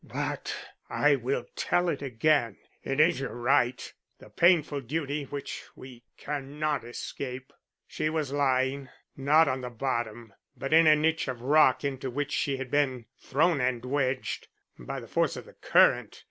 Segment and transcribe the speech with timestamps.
[0.03, 0.51] "But
[0.89, 6.83] I will tell it again; it is your right, the painful duty which we cannot
[6.83, 7.53] escape.
[7.85, 12.31] She was lying, not on the bottom, but in a niche of rock into which
[12.31, 14.47] she had been thrown and wedged
[14.79, 16.19] by the force of the current.